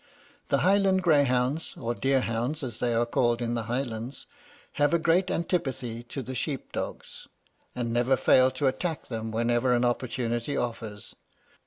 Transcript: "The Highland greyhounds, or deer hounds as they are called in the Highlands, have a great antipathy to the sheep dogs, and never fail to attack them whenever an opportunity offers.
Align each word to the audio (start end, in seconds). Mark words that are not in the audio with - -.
"The 0.49 0.57
Highland 0.65 1.03
greyhounds, 1.03 1.75
or 1.79 1.93
deer 1.93 2.21
hounds 2.21 2.63
as 2.63 2.79
they 2.79 2.95
are 2.95 3.05
called 3.05 3.39
in 3.39 3.53
the 3.53 3.65
Highlands, 3.69 4.25
have 4.81 4.95
a 4.95 4.97
great 4.97 5.29
antipathy 5.29 6.01
to 6.05 6.23
the 6.23 6.33
sheep 6.33 6.71
dogs, 6.71 7.27
and 7.75 7.93
never 7.93 8.17
fail 8.17 8.49
to 8.49 8.65
attack 8.65 9.09
them 9.09 9.29
whenever 9.29 9.75
an 9.75 9.85
opportunity 9.85 10.57
offers. 10.57 11.13